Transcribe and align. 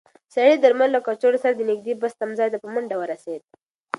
سړی 0.33 0.53
د 0.57 0.61
درملو 0.63 0.93
له 0.95 0.99
کڅوړې 1.07 1.39
سره 1.43 1.53
د 1.55 1.61
نږدې 1.71 1.93
بس 2.01 2.13
تمځای 2.21 2.49
ته 2.53 2.57
په 2.63 2.67
منډه 2.73 2.95
ورسېد. 2.97 3.41